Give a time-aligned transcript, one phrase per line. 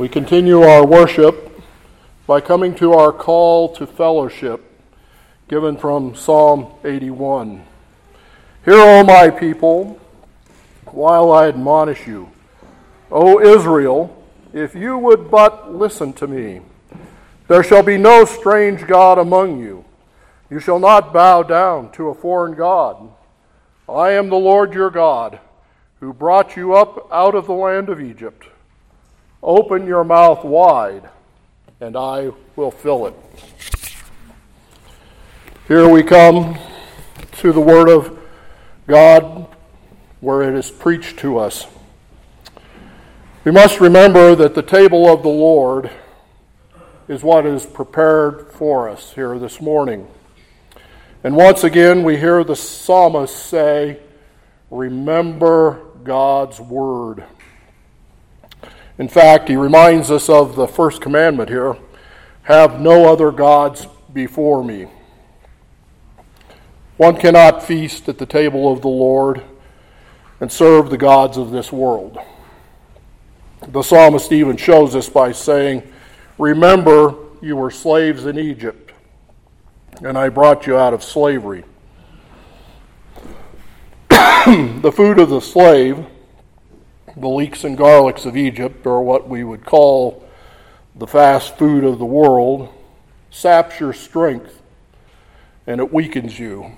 [0.00, 1.60] We continue our worship
[2.26, 4.62] by coming to our call to fellowship
[5.46, 7.62] given from Psalm 81.
[8.64, 10.00] Hear, O my people,
[10.86, 12.30] while I admonish you.
[13.10, 14.24] O Israel,
[14.54, 16.62] if you would but listen to me,
[17.46, 19.84] there shall be no strange God among you.
[20.48, 23.06] You shall not bow down to a foreign God.
[23.86, 25.40] I am the Lord your God,
[26.00, 28.46] who brought you up out of the land of Egypt.
[29.42, 31.08] Open your mouth wide,
[31.80, 33.14] and I will fill it.
[35.66, 36.58] Here we come
[37.38, 38.18] to the Word of
[38.86, 39.46] God
[40.20, 41.66] where it is preached to us.
[43.44, 45.90] We must remember that the table of the Lord
[47.08, 50.06] is what is prepared for us here this morning.
[51.24, 54.00] And once again, we hear the psalmist say,
[54.70, 57.24] Remember God's Word.
[59.00, 61.74] In fact, he reminds us of the first commandment here
[62.42, 64.88] have no other gods before me.
[66.98, 69.42] One cannot feast at the table of the Lord
[70.38, 72.18] and serve the gods of this world.
[73.68, 75.82] The psalmist even shows us by saying,
[76.36, 78.92] Remember, you were slaves in Egypt,
[80.02, 81.64] and I brought you out of slavery.
[84.10, 86.04] the food of the slave
[87.16, 90.26] the leeks and garlics of Egypt, or what we would call
[90.94, 92.68] the fast food of the world,
[93.30, 94.60] saps your strength
[95.66, 96.72] and it weakens you.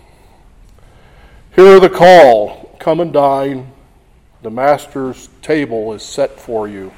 [1.55, 3.73] Hear the call come and dine.
[4.43, 6.93] The Master's table is set for you.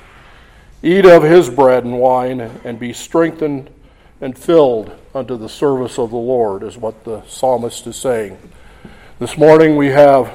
[0.82, 3.70] Eat of his bread and wine and be strengthened
[4.20, 8.38] and filled unto the service of the Lord, is what the psalmist is saying.
[9.18, 10.32] This morning we have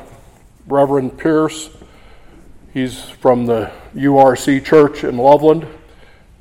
[0.67, 1.70] Reverend Pierce
[2.72, 5.66] He's from the URC Church in Loveland,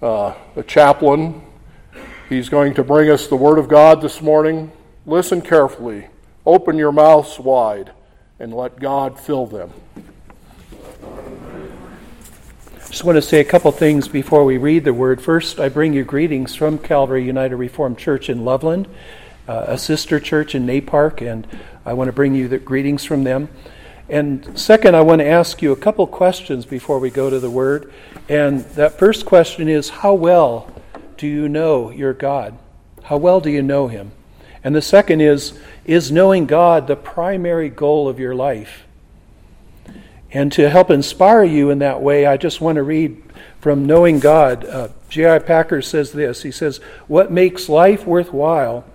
[0.02, 1.40] uh, a chaplain.
[2.28, 4.70] He's going to bring us the Word of God this morning.
[5.06, 6.08] Listen carefully,
[6.44, 7.92] open your mouths wide,
[8.38, 9.72] and let God fill them.
[12.90, 15.22] Just want to say a couple things before we read the Word.
[15.22, 18.86] First, I bring you greetings from Calvary United Reformed Church in Loveland,
[19.48, 21.46] uh, a sister church in Napark, and
[21.86, 23.48] I want to bring you the greetings from them.
[24.08, 27.50] And second, I want to ask you a couple questions before we go to the
[27.50, 27.92] Word.
[28.28, 30.72] And that first question is How well
[31.18, 32.56] do you know your God?
[33.04, 34.12] How well do you know Him?
[34.64, 38.84] And the second is Is knowing God the primary goal of your life?
[40.30, 43.22] And to help inspire you in that way, I just want to read
[43.60, 44.64] from Knowing God.
[44.64, 45.38] Uh, J.I.
[45.40, 48.86] Packer says this He says, What makes life worthwhile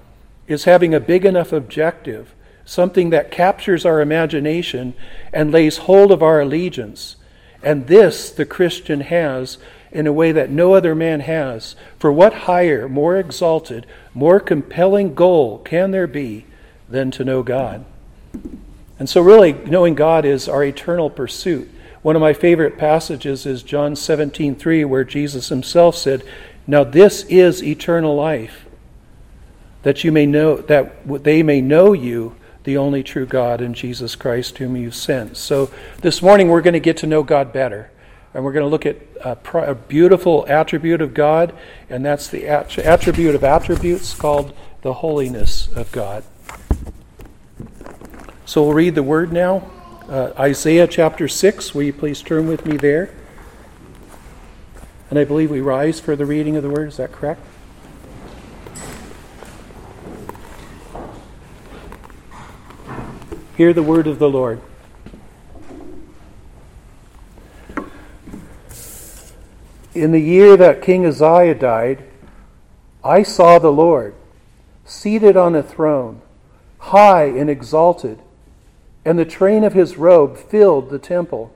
[0.47, 2.33] is having a big enough objective
[2.65, 4.93] something that captures our imagination
[5.31, 7.15] and lays hold of our allegiance.
[7.61, 9.57] And this the Christian has
[9.91, 11.75] in a way that no other man has.
[11.99, 16.45] For what higher, more exalted, more compelling goal can there be
[16.89, 17.85] than to know God?
[18.99, 21.69] And so, really, knowing God is our eternal pursuit.
[22.01, 26.23] One of my favorite passages is John 17, 3, where Jesus himself said,
[26.67, 28.65] Now this is eternal life,
[29.83, 34.15] that you may know that they may know you, the only true God and Jesus
[34.15, 35.37] Christ, whom you sent.
[35.37, 35.69] So
[36.01, 37.91] this morning we're going to get to know God better.
[38.33, 39.37] And we're going to look at a,
[39.71, 41.53] a beautiful attribute of God,
[41.87, 46.23] and that's the attribute of attributes called the holiness of God.
[48.45, 49.69] So we'll read the word now.
[50.09, 51.75] Uh, Isaiah chapter 6.
[51.75, 53.13] Will you please turn with me there?
[55.09, 56.87] And I believe we rise for the reading of the word.
[56.87, 57.41] Is that correct?
[63.55, 64.59] Hear the word of the Lord.
[69.93, 72.03] In the year that King Uzziah died,
[73.03, 74.15] I saw the Lord
[74.85, 76.21] seated on a throne,
[76.79, 78.19] high and exalted,
[79.05, 81.53] and the train of his robe filled the temple.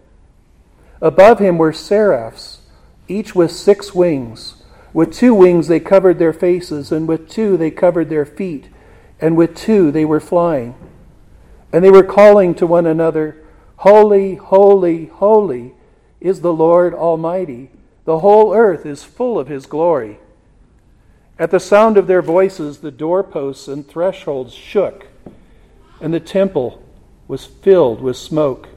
[1.01, 2.59] Above him were seraphs,
[3.07, 4.63] each with six wings.
[4.93, 8.69] With two wings they covered their faces, and with two they covered their feet,
[9.19, 10.75] and with two they were flying.
[11.71, 13.43] And they were calling to one another,
[13.77, 15.75] Holy, holy, holy
[16.19, 17.69] is the Lord Almighty.
[18.05, 20.19] The whole earth is full of his glory.
[21.37, 25.07] At the sound of their voices, the doorposts and thresholds shook,
[26.01, 26.81] and the temple
[27.27, 28.69] was filled with smoke.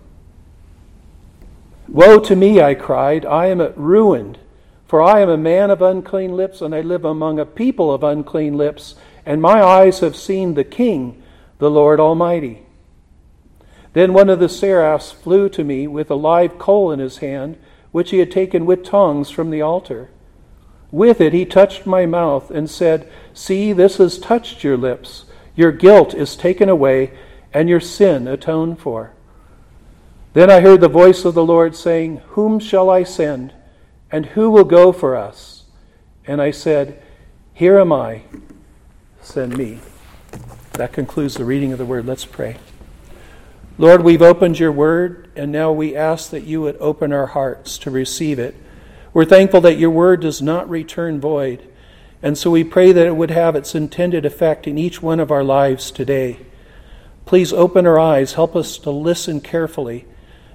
[1.88, 3.24] Woe to me, I cried.
[3.24, 4.38] I am ruined,
[4.86, 8.04] for I am a man of unclean lips, and I live among a people of
[8.04, 8.94] unclean lips,
[9.24, 11.22] and my eyes have seen the King,
[11.58, 12.66] the Lord Almighty.
[13.92, 17.58] Then one of the seraphs flew to me with a live coal in his hand,
[17.90, 20.10] which he had taken with tongs from the altar.
[20.92, 25.24] With it he touched my mouth and said, See, this has touched your lips.
[25.56, 27.12] Your guilt is taken away,
[27.52, 29.12] and your sin atoned for.
[30.32, 33.52] Then I heard the voice of the Lord saying, Whom shall I send?
[34.12, 35.64] And who will go for us?
[36.26, 37.02] And I said,
[37.52, 38.22] Here am I,
[39.20, 39.80] send me.
[40.74, 42.06] That concludes the reading of the word.
[42.06, 42.56] Let's pray.
[43.78, 47.78] Lord, we've opened your word, and now we ask that you would open our hearts
[47.78, 48.54] to receive it.
[49.14, 51.66] We're thankful that your word does not return void,
[52.22, 55.30] and so we pray that it would have its intended effect in each one of
[55.30, 56.38] our lives today.
[57.24, 60.04] Please open our eyes, help us to listen carefully,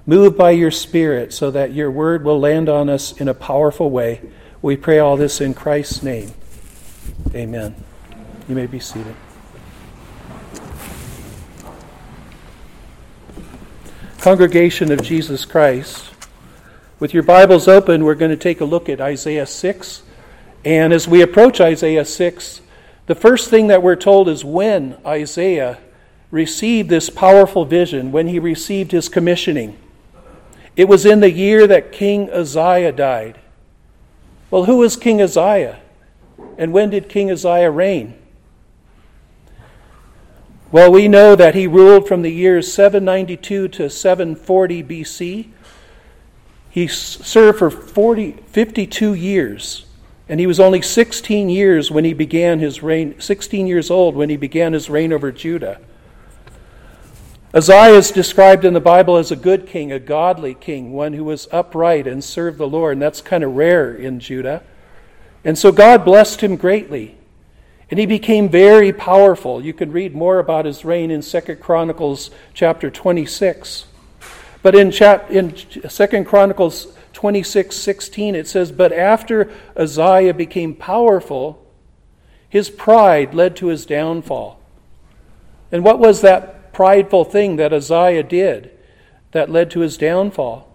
[0.06, 3.90] move by your Spirit so that your word will land on us in a powerful
[3.90, 4.20] way.
[4.62, 6.32] We pray all this in Christ's name.
[7.34, 7.74] Amen.
[8.48, 9.16] You may be seated.
[14.26, 16.12] Congregation of Jesus Christ,
[16.98, 20.02] with your Bibles open, we're going to take a look at Isaiah 6.
[20.64, 22.60] And as we approach Isaiah 6,
[23.06, 25.78] the first thing that we're told is when Isaiah
[26.32, 29.78] received this powerful vision, when he received his commissioning.
[30.74, 33.38] It was in the year that King Uzziah died.
[34.50, 35.78] Well, who was King Uzziah?
[36.58, 38.18] And when did King Uzziah reign?
[40.76, 45.48] Well, we know that he ruled from the years 792 to 740 BC.
[46.68, 49.86] He served for 40, 52 years,
[50.28, 54.28] and he was only 16 years when he began his reign, 16 years old when
[54.28, 55.80] he began his reign over Judah.
[57.54, 61.24] Uzziah is described in the Bible as a good king, a godly king, one who
[61.24, 64.62] was upright and served the Lord, and that's kind of rare in Judah.
[65.42, 67.15] And so God blessed him greatly.
[67.90, 69.64] And he became very powerful.
[69.64, 73.86] You can read more about his reign in 2 Chronicles chapter 26.
[74.62, 81.64] But in, chap- in 2 Chronicles 26 16, it says, But after Uzziah became powerful,
[82.48, 84.60] his pride led to his downfall.
[85.70, 88.70] And what was that prideful thing that Uzziah did
[89.32, 90.68] that led to his downfall?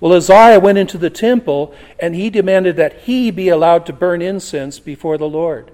[0.00, 4.22] Well, Uzziah went into the temple and he demanded that he be allowed to burn
[4.22, 5.70] incense before the Lord.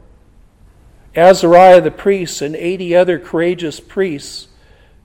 [1.16, 4.48] Azariah the priest and 80 other courageous priests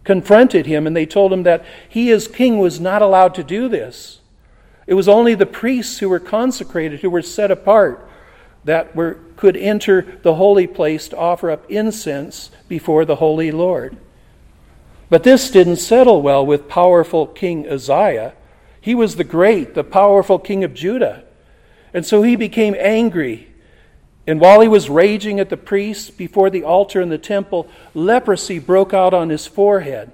[0.03, 3.67] confronted him and they told him that he, as king, was not allowed to do
[3.67, 4.21] this.
[4.87, 8.07] It was only the priests who were consecrated, who were set apart,
[8.63, 13.97] that were, could enter the holy place to offer up incense before the holy Lord.
[15.09, 18.33] But this didn't settle well with powerful King Uzziah.
[18.79, 21.23] He was the great, the powerful king of Judah.
[21.93, 23.54] And so he became angry
[24.27, 28.57] and while he was raging at the priests before the altar in the temple, leprosy
[28.57, 30.11] broke out on his forehead.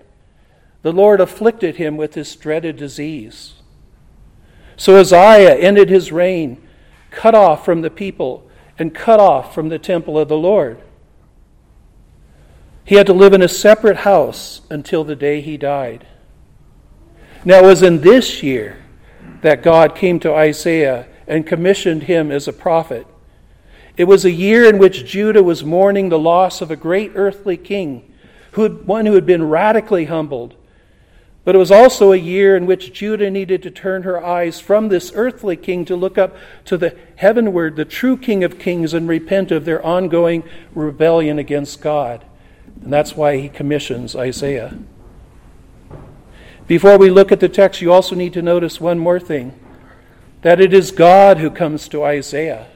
[0.82, 3.54] The Lord afflicted him with this dreaded disease.
[4.76, 6.62] So Uzziah ended his reign,
[7.12, 10.82] cut off from the people and cut off from the temple of the Lord.
[12.84, 16.08] He had to live in a separate house until the day he died.
[17.46, 18.84] Now, it was in this year
[19.42, 23.08] that God came to Isaiah and commissioned him as a prophet.
[24.02, 27.56] It was a year in which Judah was mourning the loss of a great earthly
[27.56, 28.12] king,
[28.54, 30.56] who had, one who had been radically humbled.
[31.44, 34.88] But it was also a year in which Judah needed to turn her eyes from
[34.88, 39.08] this earthly king to look up to the heavenward, the true King of kings, and
[39.08, 42.26] repent of their ongoing rebellion against God.
[42.82, 44.80] And that's why he commissions Isaiah.
[46.66, 49.54] Before we look at the text, you also need to notice one more thing
[50.42, 52.71] that it is God who comes to Isaiah.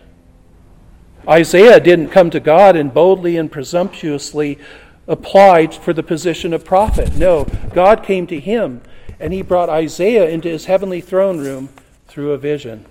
[1.27, 4.59] Isaiah didn't come to God and boldly and presumptuously
[5.07, 7.15] applied for the position of prophet.
[7.15, 8.81] No, God came to him
[9.19, 11.69] and he brought Isaiah into his heavenly throne room
[12.07, 12.85] through a vision.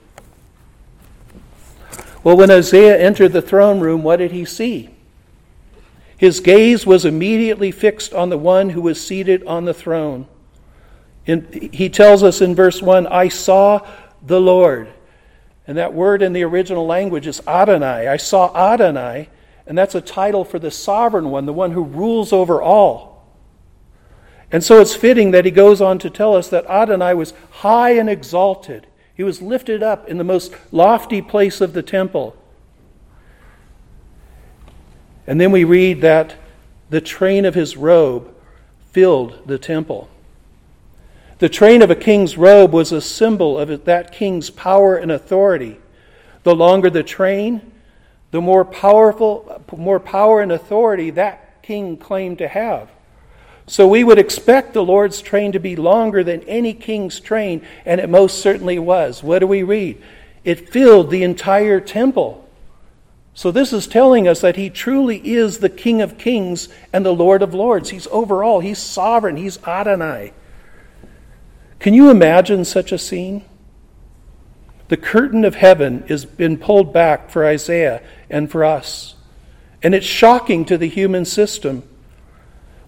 [2.22, 4.90] Well, when Isaiah entered the throne room, what did he see?
[6.16, 10.26] His gaze was immediately fixed on the one who was seated on the throne.
[11.26, 13.86] In, he tells us in verse 1 I saw
[14.22, 14.88] the Lord
[15.66, 18.09] and that word in the original language is Adonai.
[18.09, 19.28] I saw Adonai,
[19.66, 23.14] and that's a title for the sovereign one, the one who rules over all.
[24.52, 27.92] And so it's fitting that he goes on to tell us that Adonai was high
[27.92, 28.87] and exalted.
[29.14, 32.37] He was lifted up in the most lofty place of the temple.
[35.26, 36.35] And then we read that
[36.90, 38.35] the train of his robe
[38.92, 40.09] filled the temple.
[41.38, 45.78] The train of a king's robe was a symbol of that king's power and authority.
[46.44, 47.72] The longer the train,
[48.30, 52.90] the more powerful, more power and authority that king claimed to have.
[53.66, 58.00] So we would expect the Lord's train to be longer than any king's train, and
[58.00, 59.22] it most certainly was.
[59.22, 60.02] What do we read?
[60.44, 62.46] It filled the entire temple.
[63.32, 67.14] So this is telling us that he truly is the King of kings and the
[67.14, 67.90] Lord of lords.
[67.90, 70.32] He's overall, he's sovereign, he's Adonai.
[71.84, 73.44] Can you imagine such a scene?
[74.88, 79.16] The curtain of heaven has been pulled back for Isaiah and for us.
[79.82, 81.82] And it's shocking to the human system.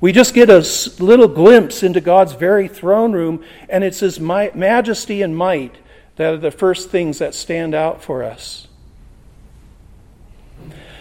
[0.00, 0.66] We just get a
[0.98, 5.76] little glimpse into God's very throne room, and it's His majesty and might
[6.14, 8.65] that are the first things that stand out for us.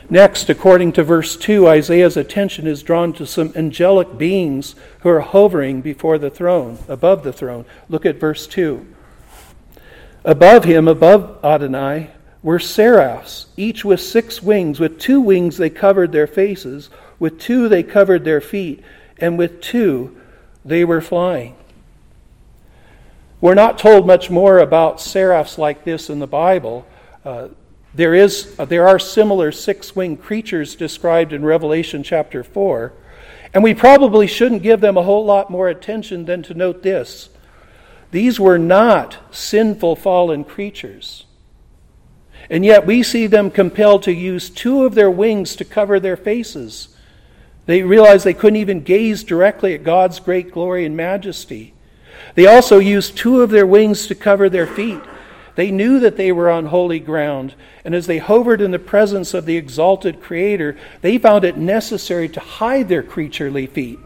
[0.10, 5.22] Next, according to verse 2, Isaiah's attention is drawn to some angelic beings who are
[5.22, 7.66] hovering before the throne, above the throne.
[7.90, 8.86] Look at verse 2.
[10.24, 12.12] Above him, above Adonai,
[12.44, 14.80] were seraphs, each with six wings.
[14.80, 18.84] With two wings they covered their faces, with two they covered their feet,
[19.18, 20.16] and with two
[20.64, 21.56] they were flying.
[23.42, 26.86] We're not told much more about seraphs like this in the Bible.
[27.24, 27.50] Uh,
[27.96, 32.92] there, is, uh, there are similar six winged creatures described in Revelation chapter 4,
[33.54, 37.30] and we probably shouldn't give them a whole lot more attention than to note this.
[38.12, 41.26] These were not sinful fallen creatures.
[42.50, 46.18] And yet we see them compelled to use two of their wings to cover their
[46.18, 46.90] faces.
[47.66, 51.74] They realized they couldn't even gaze directly at God's great glory and majesty.
[52.36, 55.02] They also used two of their wings to cover their feet.
[55.56, 59.34] They knew that they were on holy ground, and as they hovered in the presence
[59.34, 64.00] of the exalted Creator, they found it necessary to hide their creaturely feet.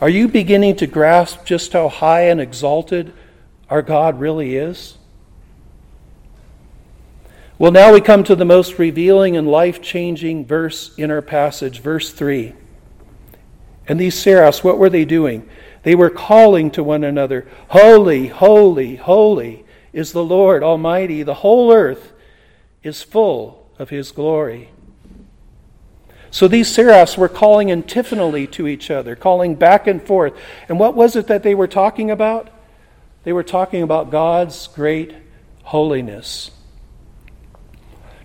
[0.00, 3.12] Are you beginning to grasp just how high and exalted
[3.70, 4.98] our God really is?
[7.58, 11.80] Well, now we come to the most revealing and life changing verse in our passage,
[11.80, 12.54] verse 3.
[13.88, 15.48] And these seraphs, what were they doing?
[15.82, 21.22] They were calling to one another, Holy, holy, holy is the Lord Almighty.
[21.22, 22.12] The whole earth
[22.82, 24.68] is full of His glory.
[26.30, 30.34] So these seraphs were calling antiphonally to each other, calling back and forth.
[30.68, 32.50] And what was it that they were talking about?
[33.24, 35.14] They were talking about God's great
[35.62, 36.50] holiness.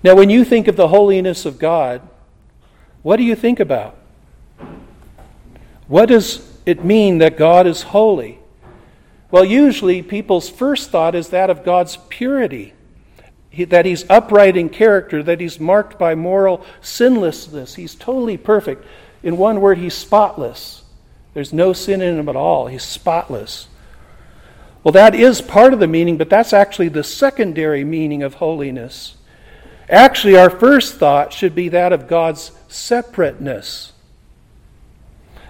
[0.04, 2.02] Now, when you think of the holiness of God,
[3.04, 3.98] what do you think about?
[5.94, 8.40] What does it mean that God is holy?
[9.30, 12.74] Well, usually people's first thought is that of God's purity,
[13.56, 17.76] that He's upright in character, that He's marked by moral sinlessness.
[17.76, 18.88] He's totally perfect.
[19.22, 20.82] In one word, He's spotless.
[21.36, 22.66] There's no sin in Him at all.
[22.66, 23.68] He's spotless.
[24.84, 29.16] Well, that is part of the meaning, but that's actually the secondary meaning of holiness.
[29.88, 33.93] Actually, our first thought should be that of God's separateness.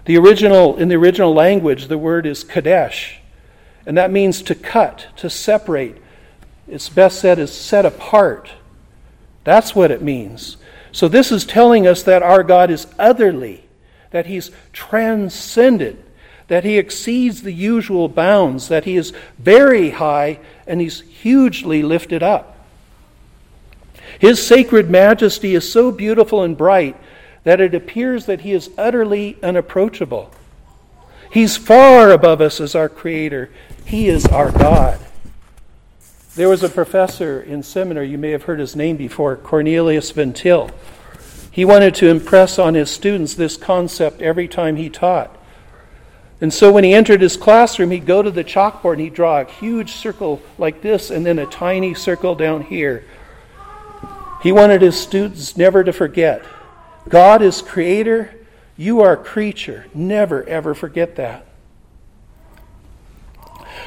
[0.06, 3.20] The original, in the original language, the word is kadesh,
[3.86, 5.98] and that means to cut, to separate.
[6.68, 8.52] It's best said as set apart.
[9.44, 10.58] That's what it means.
[10.92, 13.64] So, this is telling us that our God is otherly,
[14.12, 16.00] that He's transcendent,
[16.48, 22.22] that He exceeds the usual bounds, that He is very high, and He's hugely lifted
[22.22, 22.58] up.
[24.20, 26.96] His sacred majesty is so beautiful and bright
[27.44, 30.32] that it appears that he is utterly unapproachable.
[31.32, 33.50] He's far above us as our Creator,
[33.86, 35.00] He is our God.
[36.36, 40.34] There was a professor in seminary, you may have heard his name before, Cornelius Van
[40.34, 40.72] Til.
[41.52, 45.36] He wanted to impress on his students this concept every time he taught.
[46.42, 49.42] And so when he entered his classroom, he'd go to the chalkboard and he'd draw
[49.42, 53.04] a huge circle like this and then a tiny circle down here
[54.44, 56.44] he wanted his students never to forget
[57.10, 58.34] God is creator,
[58.78, 59.86] you are creature.
[59.94, 61.46] Never, ever forget that.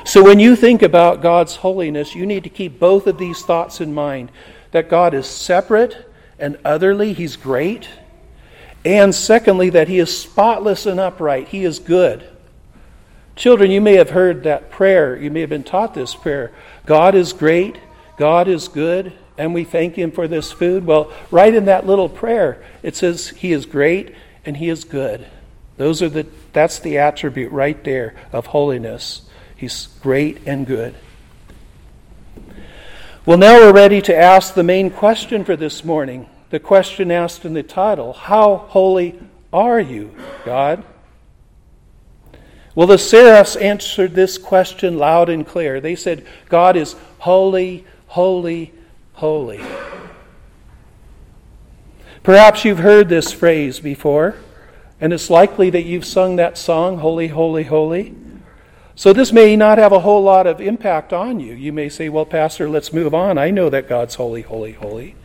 [0.04, 3.80] So when you think about God's holiness, you need to keep both of these thoughts
[3.80, 4.30] in mind
[4.70, 6.06] that God is separate
[6.38, 7.88] and otherly, He's great.
[8.84, 12.28] And secondly, that He is spotless and upright, He is good.
[13.34, 15.16] Children, you may have heard that prayer.
[15.16, 16.52] You may have been taught this prayer
[16.86, 17.78] God is great,
[18.16, 20.86] God is good, and we thank Him for this food?
[20.86, 24.14] Well, right in that little prayer, it says He is great
[24.44, 25.26] and He is good.
[25.76, 29.22] Those are the, that's the attribute right there of holiness.
[29.56, 30.94] He's great and good.
[33.24, 36.28] Well, now we're ready to ask the main question for this morning.
[36.50, 39.18] The question asked in the title How holy
[39.52, 40.14] are you,
[40.44, 40.84] God?
[42.76, 45.80] Well, the seraphs answered this question loud and clear.
[45.80, 48.72] They said, God is holy, holy,
[49.16, 49.60] holy.
[52.22, 54.36] Perhaps you've heard this phrase before.
[55.00, 58.14] And it's likely that you've sung that song, Holy, Holy, Holy.
[58.94, 61.52] So this may not have a whole lot of impact on you.
[61.52, 63.36] You may say, Well, Pastor, let's move on.
[63.36, 65.16] I know that God's holy, holy, holy.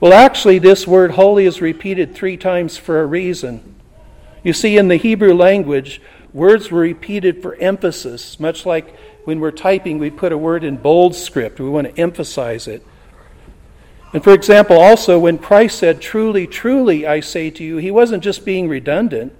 [0.00, 3.74] Well, actually, this word holy is repeated three times for a reason.
[4.44, 6.00] You see, in the Hebrew language,
[6.32, 8.94] words were repeated for emphasis, much like
[9.28, 11.60] when we're typing, we put a word in bold script.
[11.60, 12.82] We want to emphasize it.
[14.14, 18.24] And for example, also when Christ said, Truly, truly, I say to you, he wasn't
[18.24, 19.36] just being redundant.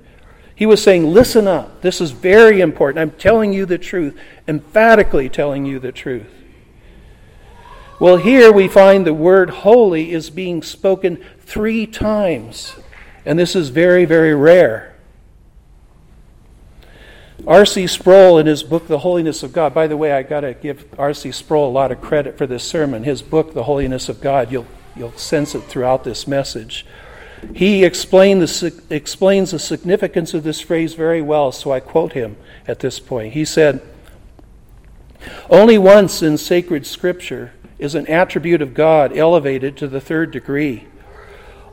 [0.54, 1.80] He was saying, Listen up.
[1.80, 3.00] This is very important.
[3.00, 4.14] I'm telling you the truth,
[4.46, 6.34] emphatically telling you the truth.
[7.98, 12.76] Well, here we find the word holy is being spoken three times.
[13.24, 14.97] And this is very, very rare.
[17.46, 17.86] R.C.
[17.86, 20.86] Sproul, in his book, The Holiness of God, by the way, I got to give
[20.98, 21.32] R.C.
[21.32, 23.04] Sproul a lot of credit for this sermon.
[23.04, 24.66] His book, The Holiness of God, you'll,
[24.96, 26.84] you'll sense it throughout this message.
[27.54, 32.80] He the, explains the significance of this phrase very well, so I quote him at
[32.80, 33.34] this point.
[33.34, 33.80] He said,
[35.48, 40.88] Only once in sacred scripture is an attribute of God elevated to the third degree.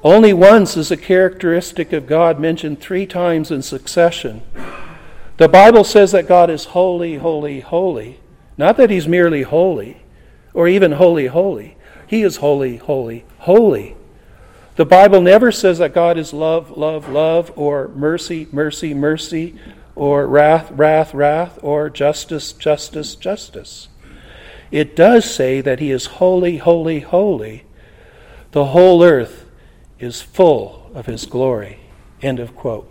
[0.03, 4.43] Only once is a characteristic of God mentioned three times in succession.
[5.37, 8.19] The Bible says that God is holy, holy, holy.
[8.57, 9.97] Not that He's merely holy
[10.53, 11.75] or even holy, holy.
[12.07, 13.97] He is holy, holy, holy.
[14.77, 19.55] The Bible never says that God is love, love, love, or mercy, mercy, mercy,
[19.95, 23.89] or wrath, wrath, wrath, or justice, justice, justice.
[24.71, 27.65] It does say that He is holy, holy, holy.
[28.51, 29.45] The whole earth
[29.99, 31.79] is full of His glory.
[32.21, 32.89] End of quote.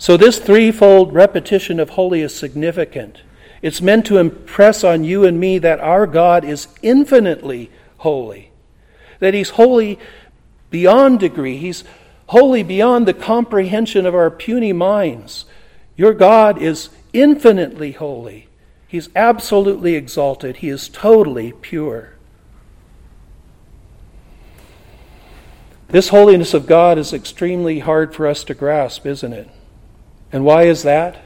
[0.00, 3.20] So, this threefold repetition of holy is significant.
[3.60, 8.50] It's meant to impress on you and me that our God is infinitely holy,
[9.18, 9.98] that He's holy
[10.70, 11.84] beyond degree, He's
[12.28, 15.44] holy beyond the comprehension of our puny minds.
[15.98, 18.48] Your God is infinitely holy.
[18.88, 20.56] He's absolutely exalted.
[20.56, 22.14] He is totally pure.
[25.88, 29.50] This holiness of God is extremely hard for us to grasp, isn't it?
[30.32, 31.16] And why is that?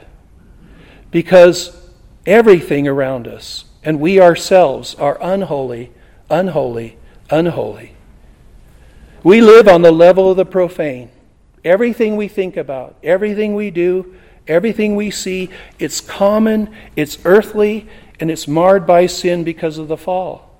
[1.11, 1.89] Because
[2.25, 5.91] everything around us, and we ourselves, are unholy,
[6.29, 6.97] unholy,
[7.29, 7.93] unholy.
[9.23, 11.09] We live on the level of the profane.
[11.63, 14.15] Everything we think about, everything we do,
[14.47, 17.87] everything we see, it's common, it's earthly,
[18.19, 20.59] and it's marred by sin because of the fall.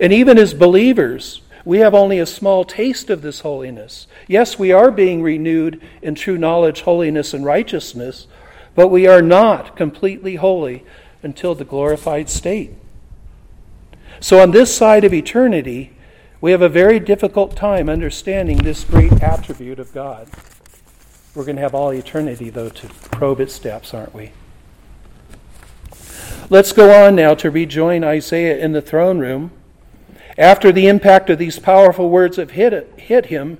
[0.00, 4.06] And even as believers, we have only a small taste of this holiness.
[4.26, 8.26] Yes, we are being renewed in true knowledge, holiness, and righteousness,
[8.74, 10.84] but we are not completely holy
[11.22, 12.72] until the glorified state.
[14.20, 15.92] So, on this side of eternity,
[16.40, 20.28] we have a very difficult time understanding this great attribute of God.
[21.34, 24.32] We're going to have all eternity, though, to probe its depths, aren't we?
[26.48, 29.52] Let's go on now to rejoin Isaiah in the throne room
[30.40, 33.58] after the impact of these powerful words have hit, hit him,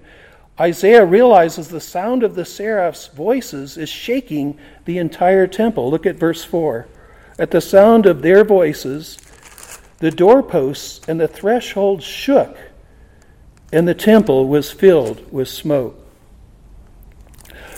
[0.59, 5.91] Isaiah realizes the sound of the seraphs' voices is shaking the entire temple.
[5.91, 6.89] Look at verse 4.
[7.39, 9.19] At the sound of their voices,
[9.99, 12.57] the doorposts and the threshold shook,
[13.71, 16.00] and the temple was filled with smoke.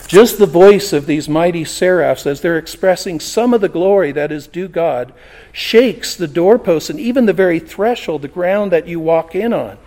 [0.07, 4.31] Just the voice of these mighty seraphs as they're expressing some of the glory that
[4.31, 5.13] is due God
[5.51, 9.77] shakes the doorposts and even the very threshold, the ground that you walk in on.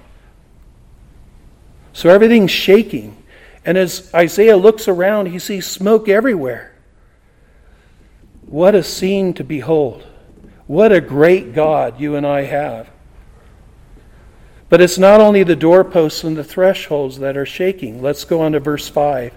[1.93, 3.23] So everything's shaking.
[3.65, 6.75] And as Isaiah looks around, he sees smoke everywhere.
[8.47, 10.07] What a scene to behold.
[10.67, 12.89] What a great God you and I have.
[14.69, 18.03] But it's not only the doorposts and the thresholds that are shaking.
[18.03, 19.33] Let's go on to verse 5.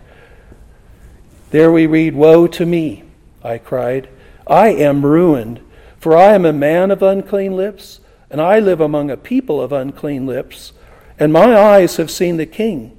[1.52, 3.04] There we read, Woe to me,
[3.44, 4.10] I cried.
[4.46, 5.62] I am ruined,
[6.00, 9.72] for I am a man of unclean lips, and I live among a people of
[9.72, 10.74] unclean lips,
[11.18, 12.96] and my eyes have seen the King,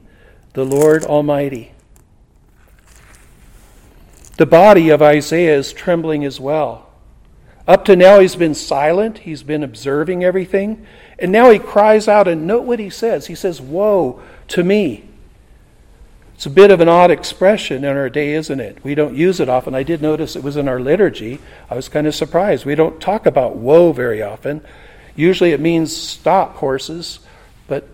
[0.55, 1.73] the Lord Almighty.
[4.37, 6.89] The body of Isaiah is trembling as well.
[7.69, 10.85] Up to now, he's been silent, he's been observing everything,
[11.21, 13.27] and now he cries out, and note what he says.
[13.27, 15.10] He says, Woe to me.
[16.41, 18.83] It's a bit of an odd expression in our day, isn't it?
[18.83, 19.75] We don't use it often.
[19.75, 21.39] I did notice it was in our liturgy.
[21.69, 22.65] I was kind of surprised.
[22.65, 24.63] We don't talk about woe very often.
[25.15, 27.21] Usually it means stop horses,
[27.69, 27.87] but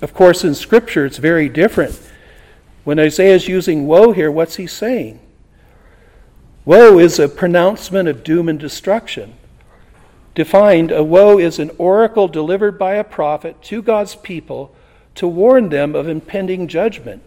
[0.00, 2.00] of course in Scripture it's very different.
[2.84, 5.18] When Isaiah is using woe here, what's he saying?
[6.64, 9.34] Woe is a pronouncement of doom and destruction.
[10.36, 14.76] Defined, a woe is an oracle delivered by a prophet to God's people
[15.16, 17.24] to warn them of impending judgment.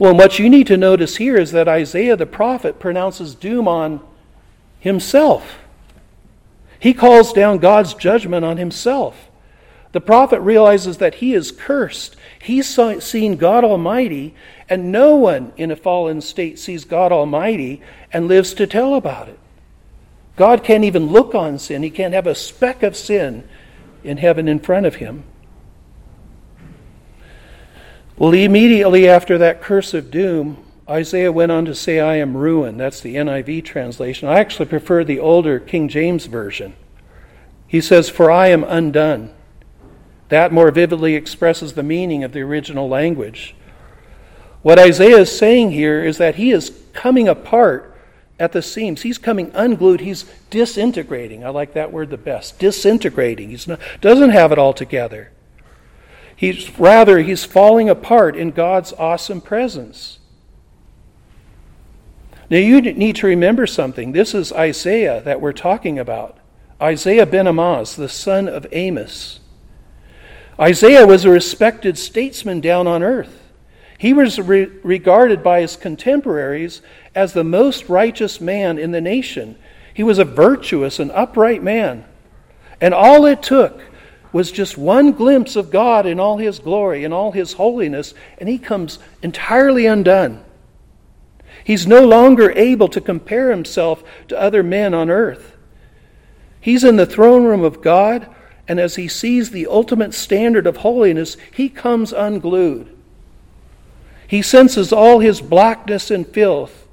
[0.00, 4.00] Well, what you need to notice here is that Isaiah the prophet pronounces doom on
[4.78, 5.58] himself.
[6.78, 9.28] He calls down God's judgment on himself.
[9.92, 12.16] The prophet realizes that he is cursed.
[12.40, 12.66] He's
[13.04, 14.34] seen God Almighty,
[14.70, 19.28] and no one in a fallen state sees God Almighty and lives to tell about
[19.28, 19.38] it.
[20.34, 23.46] God can't even look on sin, he can't have a speck of sin
[24.02, 25.24] in heaven in front of him.
[28.20, 32.78] Well, immediately after that curse of doom, Isaiah went on to say, I am ruined.
[32.78, 34.28] That's the NIV translation.
[34.28, 36.74] I actually prefer the older King James Version.
[37.66, 39.32] He says, For I am undone.
[40.28, 43.54] That more vividly expresses the meaning of the original language.
[44.60, 47.96] What Isaiah is saying here is that he is coming apart
[48.38, 49.00] at the seams.
[49.00, 50.00] He's coming unglued.
[50.00, 51.42] He's disintegrating.
[51.42, 52.58] I like that word the best.
[52.58, 53.48] Disintegrating.
[53.48, 55.30] He doesn't have it all together.
[56.40, 60.20] He's rather he's falling apart in God's awesome presence.
[62.48, 64.12] Now you need to remember something.
[64.12, 66.38] This is Isaiah that we're talking about.
[66.80, 69.40] Isaiah ben Amoz, the son of Amos.
[70.58, 73.42] Isaiah was a respected statesman down on earth.
[73.98, 76.80] He was re- regarded by his contemporaries
[77.14, 79.58] as the most righteous man in the nation.
[79.92, 82.06] He was a virtuous and upright man.
[82.80, 83.82] And all it took
[84.32, 88.48] was just one glimpse of God in all his glory and all his holiness, and
[88.48, 90.44] he comes entirely undone.
[91.64, 95.56] He's no longer able to compare himself to other men on earth.
[96.60, 98.28] He's in the throne room of God,
[98.68, 102.96] and as he sees the ultimate standard of holiness, he comes unglued.
[104.26, 106.86] He senses all his blackness and filth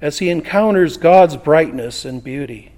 [0.00, 2.72] as he encounters God's brightness and beauty.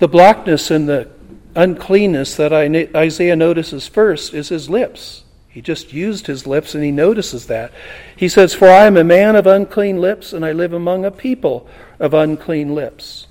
[0.00, 1.10] The blackness and the
[1.54, 5.24] uncleanness that Isaiah notices first is his lips.
[5.46, 7.70] He just used his lips and he notices that.
[8.16, 11.10] He says, For I am a man of unclean lips, and I live among a
[11.10, 13.26] people of unclean lips.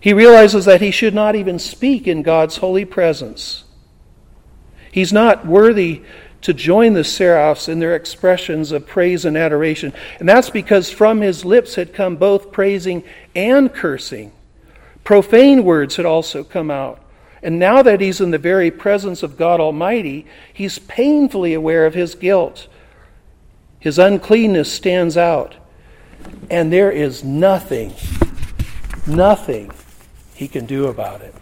[0.00, 3.64] He realizes that he should not even speak in God's holy presence.
[4.90, 6.02] He's not worthy
[6.40, 9.92] to join the seraphs in their expressions of praise and adoration.
[10.18, 14.32] And that's because from his lips had come both praising and cursing.
[15.04, 17.00] Profane words had also come out.
[17.42, 21.94] And now that he's in the very presence of God Almighty, he's painfully aware of
[21.94, 22.68] his guilt.
[23.80, 25.56] His uncleanness stands out.
[26.48, 27.92] And there is nothing,
[29.08, 29.72] nothing
[30.34, 31.34] he can do about it.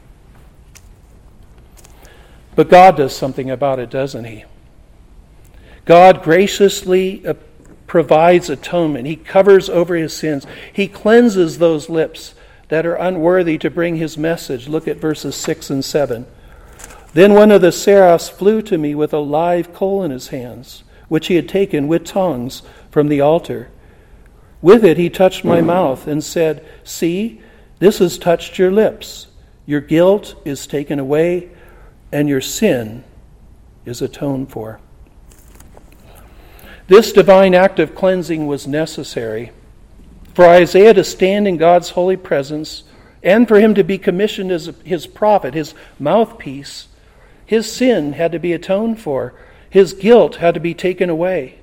[2.56, 4.44] But God does something about it, doesn't he?
[5.84, 7.34] God graciously uh,
[7.86, 9.06] provides atonement.
[9.06, 10.46] He covers over his sins.
[10.72, 12.34] He cleanses those lips
[12.70, 14.68] that are unworthy to bring his message.
[14.68, 16.24] Look at verses 6 and 7.
[17.12, 20.84] Then one of the seraphs flew to me with a live coal in his hands,
[21.08, 23.70] which he had taken with tongs from the altar.
[24.62, 27.40] With it he touched my mouth and said, See,
[27.80, 29.26] this has touched your lips.
[29.66, 31.50] Your guilt is taken away,
[32.12, 33.02] and your sin
[33.84, 34.78] is atoned for.
[36.86, 39.50] This divine act of cleansing was necessary
[40.34, 42.84] for Isaiah to stand in God's holy presence
[43.22, 46.88] and for him to be commissioned as his prophet, his mouthpiece,
[47.44, 49.34] his sin had to be atoned for,
[49.68, 51.58] his guilt had to be taken away.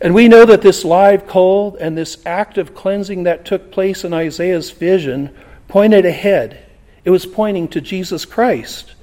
[0.00, 4.02] And we know that this live coal and this act of cleansing that took place
[4.04, 5.34] in Isaiah's vision
[5.68, 6.66] pointed ahead.
[7.04, 8.94] It was pointing to Jesus Christ.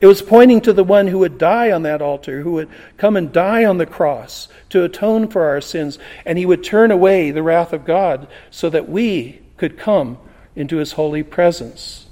[0.00, 3.16] It was pointing to the one who would die on that altar, who would come
[3.16, 7.30] and die on the cross to atone for our sins, and he would turn away
[7.30, 10.18] the wrath of God so that we could come
[10.54, 12.06] into his holy presence.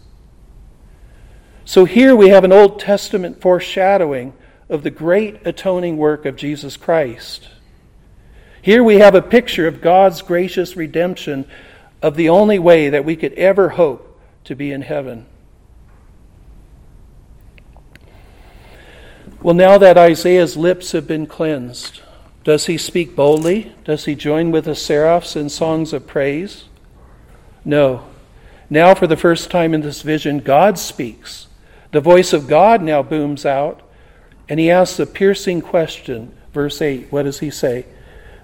[1.65, 4.35] So here we have an Old Testament foreshadowing
[4.69, 7.49] of the great atoning work of Jesus Christ.
[8.63, 11.47] Here we have a picture of God's gracious redemption
[12.03, 15.27] of the only way that we could ever hope to be in heaven.
[19.47, 22.01] Well, now that Isaiah's lips have been cleansed,
[22.43, 23.73] does he speak boldly?
[23.85, 26.65] Does he join with the seraphs in songs of praise?
[27.65, 28.09] No.
[28.69, 31.47] Now, for the first time in this vision, God speaks.
[31.93, 33.83] The voice of God now booms out,
[34.49, 36.37] and he asks a piercing question.
[36.53, 37.87] Verse 8, what does he say?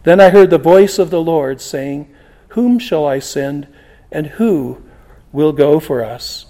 [0.05, 2.15] Then I heard the voice of the Lord saying,
[2.51, 3.67] Whom shall I send,
[4.13, 4.81] and who
[5.33, 6.47] will go for us?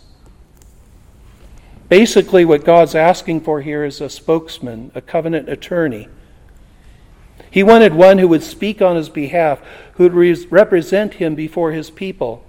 [1.93, 6.09] Basically, what God's asking for here is a spokesman, a covenant attorney.
[7.51, 9.61] He wanted one who would speak on his behalf,
[9.97, 12.47] who would represent him before his people.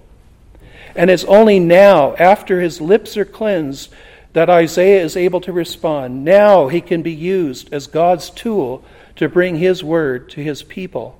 [0.96, 3.92] And it's only now, after his lips are cleansed,
[4.32, 6.24] that Isaiah is able to respond.
[6.24, 8.82] Now he can be used as God's tool
[9.16, 11.18] to bring his word to his people.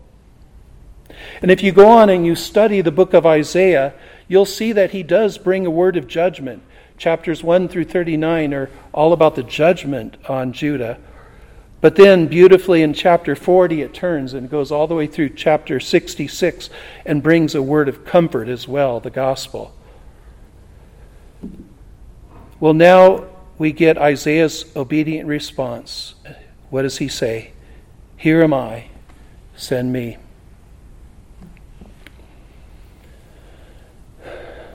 [1.42, 3.92] And if you go on and you study the book of Isaiah,
[4.28, 6.62] you'll see that he does bring a word of judgment.
[7.04, 10.98] Chapters 1 through 39 are all about the judgment on Judah.
[11.82, 15.78] But then, beautifully in chapter 40, it turns and goes all the way through chapter
[15.78, 16.70] 66
[17.04, 19.74] and brings a word of comfort as well, the gospel.
[22.58, 23.26] Well, now
[23.58, 26.14] we get Isaiah's obedient response.
[26.70, 27.52] What does he say?
[28.16, 28.86] Here am I,
[29.56, 30.16] send me.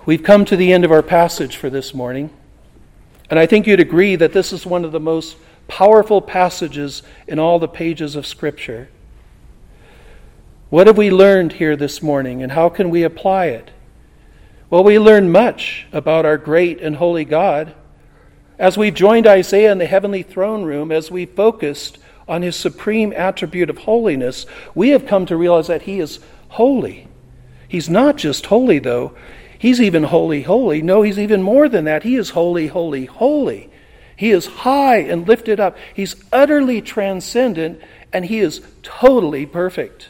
[0.10, 2.32] We've come to the end of our passage for this morning,
[3.30, 7.38] and I think you'd agree that this is one of the most powerful passages in
[7.38, 8.90] all the pages of Scripture.
[10.72, 13.70] What have we learned here this morning, and how can we apply it?
[14.72, 17.76] Well, we learn much about our great and holy God.
[18.58, 23.14] As we joined Isaiah in the heavenly throne room, as we focused on his supreme
[23.14, 27.08] attribute of holiness, we have come to realize that he is holy.
[27.68, 29.16] He's not just holy, though.
[29.60, 30.82] He's even holy, holy.
[30.82, 32.02] No, he's even more than that.
[32.02, 33.70] He is holy, holy, holy.
[34.16, 35.78] He is high and lifted up.
[35.94, 37.80] He's utterly transcendent,
[38.12, 40.10] and he is totally perfect.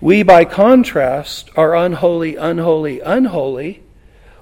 [0.00, 3.82] We, by contrast, are unholy, unholy, unholy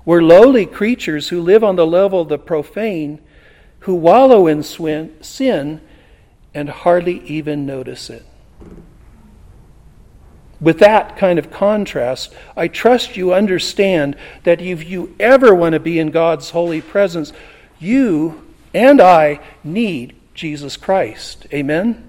[0.04, 3.20] we're lowly creatures who live on the level of the profane,
[3.80, 5.80] who wallow in sin
[6.54, 8.24] and hardly even notice it.
[10.60, 15.80] With that kind of contrast, I trust you understand that if you ever want to
[15.80, 17.32] be in God's holy presence,
[17.78, 21.46] you and I need Jesus Christ.
[21.52, 22.06] Amen?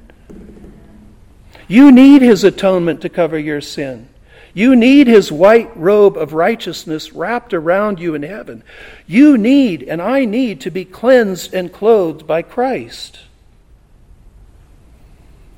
[1.67, 4.09] You need his atonement to cover your sin.
[4.53, 8.63] You need his white robe of righteousness wrapped around you in heaven.
[9.07, 13.19] You need, and I need, to be cleansed and clothed by Christ.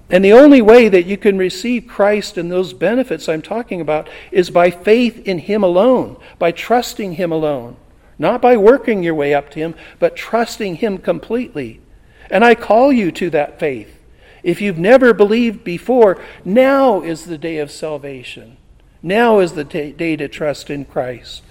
[0.10, 4.10] And the only way that you can receive Christ and those benefits I'm talking about
[4.32, 7.78] is by faith in Him alone, by trusting Him alone.
[8.20, 11.82] Not by working your way up to Him, but trusting Him completely.
[12.30, 14.00] And I call you to that faith.
[14.44, 18.58] If you've never believed before, now is the day of salvation.
[19.02, 21.44] Now is the day to trust in Christ.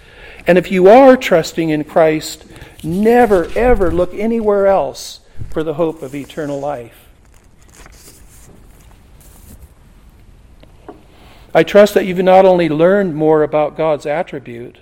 [0.47, 2.45] And if you are trusting in Christ,
[2.83, 7.09] never, ever look anywhere else for the hope of eternal life.
[11.55, 14.79] I trust that you've not only learned more about God's attribute,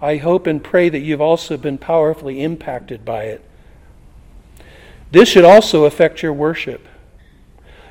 [0.00, 3.44] I hope and pray that you've also been powerfully impacted by it.
[5.10, 6.86] This should also affect your worship.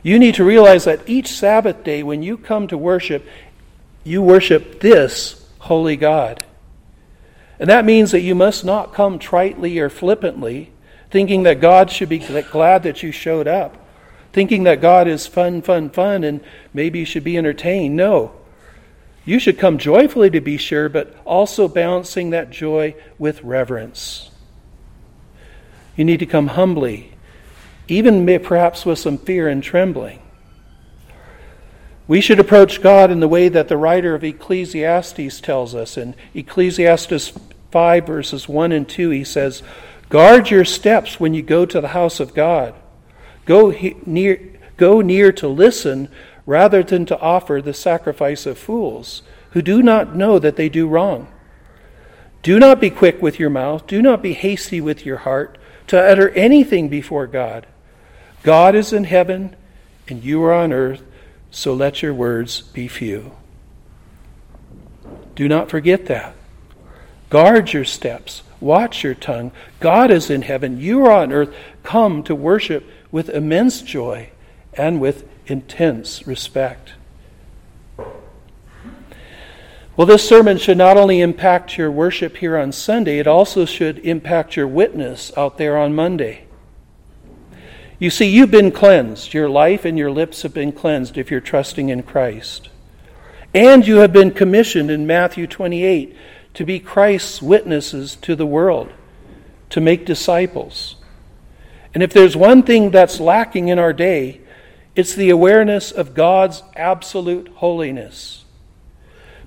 [0.03, 3.25] You need to realize that each Sabbath day, when you come to worship,
[4.03, 6.43] you worship this holy God.
[7.59, 10.71] And that means that you must not come tritely or flippantly,
[11.11, 13.80] thinking that God should be glad that you showed up,
[14.33, 16.41] thinking that God is fun, fun, fun, and
[16.73, 17.95] maybe you should be entertained.
[17.95, 18.33] No.
[19.25, 24.31] You should come joyfully to be sure, but also balancing that joy with reverence.
[25.95, 27.13] You need to come humbly,
[27.87, 30.19] even perhaps with some fear and trembling.
[32.07, 35.97] We should approach God in the way that the writer of Ecclesiastes tells us.
[35.97, 37.33] In Ecclesiastes
[37.71, 39.61] 5, verses 1 and 2, he says,
[40.09, 42.73] Guard your steps when you go to the house of God.
[43.45, 43.73] Go
[44.05, 46.09] near, go near to listen
[46.45, 50.87] rather than to offer the sacrifice of fools who do not know that they do
[50.87, 51.27] wrong.
[52.43, 55.99] Do not be quick with your mouth, do not be hasty with your heart to
[55.99, 57.67] utter anything before God.
[58.43, 59.55] God is in heaven,
[60.07, 61.03] and you are on earth
[61.51, 63.33] so let your words be few.
[65.35, 66.33] Do not forget that.
[67.29, 68.41] Guard your steps.
[68.59, 69.51] Watch your tongue.
[69.79, 70.79] God is in heaven.
[70.79, 71.53] You are on earth.
[71.83, 74.29] Come to worship with immense joy
[74.73, 76.93] and with intense respect.
[79.97, 83.99] Well, this sermon should not only impact your worship here on Sunday, it also should
[83.99, 86.45] impact your witness out there on Monday.
[87.99, 89.33] You see, you've been cleansed.
[89.33, 92.69] Your life and your lips have been cleansed if you're trusting in Christ.
[93.53, 96.15] And you have been commissioned in Matthew 28
[96.53, 98.91] to be Christ's witnesses to the world,
[99.69, 100.95] to make disciples.
[101.93, 104.41] And if there's one thing that's lacking in our day,
[104.95, 108.45] it's the awareness of God's absolute holiness.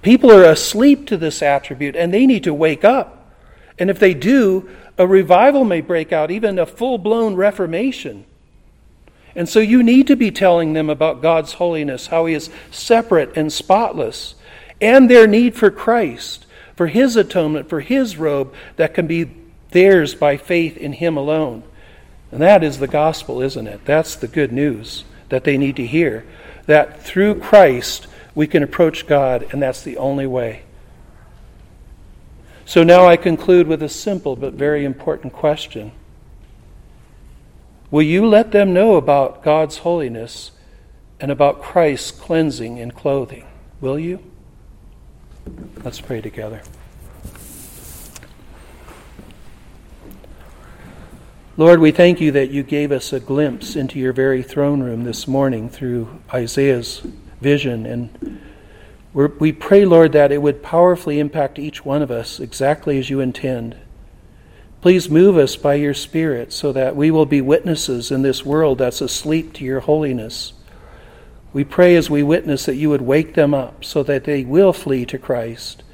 [0.03, 3.33] People are asleep to this attribute and they need to wake up.
[3.79, 8.27] And if they do, a revival may break out, even a full blown reformation.
[9.35, 13.37] And so you need to be telling them about God's holiness, how He is separate
[13.37, 14.37] and spotless,
[14.81, 19.31] and their need for Christ, for His atonement, for His robe that can be
[19.71, 21.65] theirs by faith in Him alone.
[22.35, 23.85] And that is the gospel, isn't it?
[23.85, 26.27] That's the good news that they need to hear.
[26.67, 30.65] That through Christ we can approach God, and that's the only way.
[32.65, 35.93] So now I conclude with a simple but very important question.
[37.93, 40.51] Will you let them know about God's holiness
[41.21, 43.47] and about Christ's cleansing and clothing?
[43.81, 44.19] Will you?
[45.85, 46.63] Let's pray together.
[51.57, 55.05] Lord, we thank you that you gave us a glimpse into your very throne room
[55.05, 56.99] this morning through Isaiah's
[57.41, 57.87] vision.
[57.87, 58.41] And
[59.13, 63.21] we pray, Lord, that it would powerfully impact each one of us exactly as you
[63.21, 63.77] intend.
[64.81, 68.79] Please move us by your Spirit so that we will be witnesses in this world
[68.79, 70.55] that's asleep to your holiness.
[71.53, 74.73] We pray as we witness that you would wake them up so that they will
[74.73, 75.85] flee to Christ.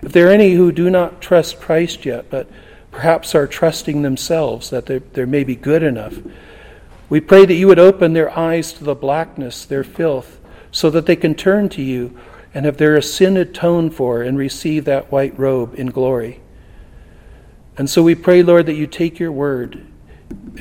[0.00, 2.48] If there are any who do not trust Christ yet, but
[2.98, 6.18] perhaps are trusting themselves that they may be good enough,
[7.08, 10.40] we pray that you would open their eyes to the blackness, their filth,
[10.72, 12.18] so that they can turn to you
[12.52, 16.40] and have their sin atoned for and receive that white robe in glory.
[17.76, 19.86] And so we pray, Lord, that you take your word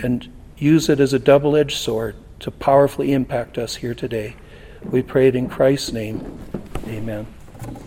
[0.04, 4.36] and use it as a double edged sword to powerfully impact us here today.
[4.84, 6.38] We pray it in Christ's name.
[6.86, 7.37] Amen.